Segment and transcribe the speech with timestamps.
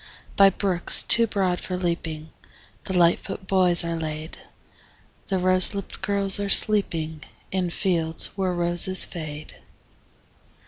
[0.35, 2.31] By brooks too broad for leaping
[2.85, 4.39] The lightfoot boys are laid;
[5.27, 9.57] The rose lipt girls are sleeping In fields where roses fade.